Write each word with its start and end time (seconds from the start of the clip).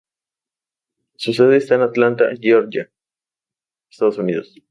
Su 1.15 1.31
sede 1.31 1.57
está 1.57 1.75
en 1.75 1.81
Atlanta, 1.81 2.25
Georgia, 2.41 2.89
Estados 3.87 4.17
Unidos. 4.17 4.59